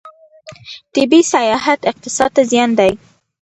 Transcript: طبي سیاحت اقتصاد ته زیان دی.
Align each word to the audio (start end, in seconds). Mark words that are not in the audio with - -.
طبي 0.95 1.19
سیاحت 1.33 1.79
اقتصاد 1.91 2.29
ته 2.35 2.41
زیان 2.51 2.69
دی. 2.79 2.91